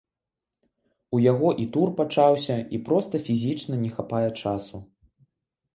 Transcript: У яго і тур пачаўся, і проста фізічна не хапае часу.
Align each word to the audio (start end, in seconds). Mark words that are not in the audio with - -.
У 1.17 1.19
яго 1.31 1.49
і 1.65 1.67
тур 1.75 1.91
пачаўся, 1.99 2.57
і 2.77 2.81
проста 2.89 3.23
фізічна 3.29 3.73
не 3.87 3.95
хапае 4.01 4.27
часу. 4.41 4.77